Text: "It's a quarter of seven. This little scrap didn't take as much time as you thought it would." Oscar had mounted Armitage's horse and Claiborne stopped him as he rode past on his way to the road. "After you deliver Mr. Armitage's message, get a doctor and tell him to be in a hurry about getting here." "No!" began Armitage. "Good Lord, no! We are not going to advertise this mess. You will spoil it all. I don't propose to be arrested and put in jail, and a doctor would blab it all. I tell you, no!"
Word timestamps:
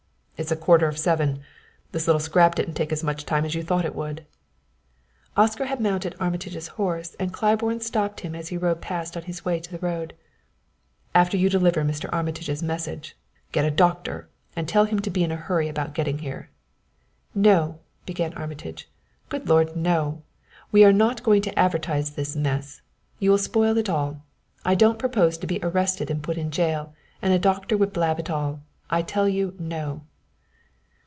"It's 0.37 0.51
a 0.51 0.55
quarter 0.55 0.87
of 0.87 0.97
seven. 0.97 1.41
This 1.91 2.07
little 2.07 2.19
scrap 2.19 2.55
didn't 2.55 2.73
take 2.73 2.91
as 2.91 3.03
much 3.03 3.27
time 3.27 3.45
as 3.45 3.53
you 3.53 3.61
thought 3.61 3.85
it 3.85 3.93
would." 3.93 4.25
Oscar 5.37 5.65
had 5.65 5.79
mounted 5.79 6.15
Armitage's 6.19 6.67
horse 6.67 7.15
and 7.19 7.31
Claiborne 7.31 7.79
stopped 7.81 8.21
him 8.21 8.33
as 8.33 8.47
he 8.47 8.57
rode 8.57 8.81
past 8.81 9.15
on 9.15 9.21
his 9.25 9.45
way 9.45 9.59
to 9.59 9.71
the 9.71 9.77
road. 9.77 10.15
"After 11.13 11.37
you 11.37 11.47
deliver 11.47 11.83
Mr. 11.83 12.09
Armitage's 12.11 12.63
message, 12.63 13.15
get 13.51 13.65
a 13.65 13.69
doctor 13.69 14.29
and 14.55 14.67
tell 14.67 14.85
him 14.85 14.99
to 15.01 15.11
be 15.11 15.23
in 15.23 15.31
a 15.31 15.35
hurry 15.35 15.69
about 15.69 15.93
getting 15.93 16.17
here." 16.17 16.49
"No!" 17.35 17.77
began 18.07 18.33
Armitage. 18.33 18.89
"Good 19.29 19.47
Lord, 19.47 19.75
no! 19.75 20.23
We 20.71 20.83
are 20.83 20.91
not 20.91 21.21
going 21.21 21.43
to 21.43 21.59
advertise 21.59 22.15
this 22.15 22.35
mess. 22.35 22.81
You 23.19 23.29
will 23.29 23.37
spoil 23.37 23.77
it 23.77 23.89
all. 23.89 24.23
I 24.65 24.73
don't 24.73 24.97
propose 24.97 25.37
to 25.37 25.45
be 25.45 25.59
arrested 25.61 26.09
and 26.09 26.23
put 26.23 26.39
in 26.39 26.49
jail, 26.49 26.95
and 27.21 27.31
a 27.31 27.37
doctor 27.37 27.77
would 27.77 27.93
blab 27.93 28.19
it 28.19 28.31
all. 28.31 28.63
I 28.89 29.03
tell 29.03 29.29
you, 29.29 29.53
no!" 29.59 30.01